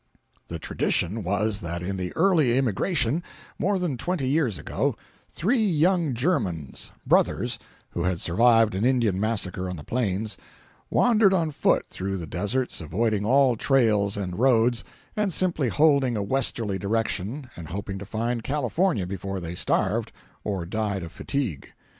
[0.47, 3.21] The tradition was that in the early immigration,
[3.59, 4.95] more than twenty years ago,
[5.29, 7.59] three young Germans, brothers,
[7.91, 10.39] who had survived an Indian massacre on the Plains,
[10.89, 14.83] wandered on foot through the deserts, avoiding all trails and roads,
[15.15, 20.11] and simply holding a westerly direction and hoping to find California before they starved,
[20.43, 21.73] or died of fatigue.